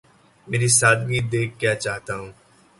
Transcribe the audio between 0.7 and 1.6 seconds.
سادگی دیکھ